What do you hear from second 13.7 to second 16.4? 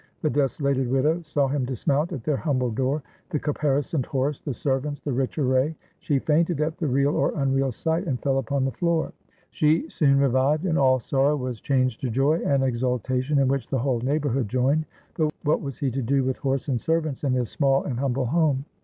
whole neighborhood joined. But what was he to do with